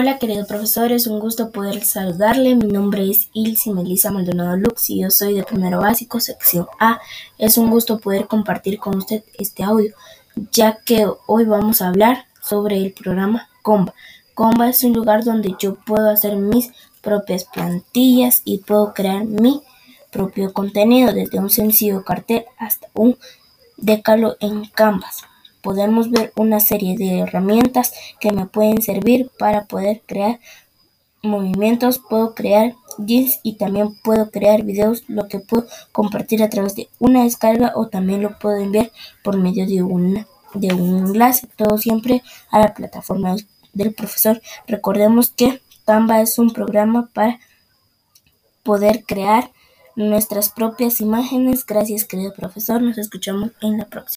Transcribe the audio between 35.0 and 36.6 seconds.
lo que puedo compartir a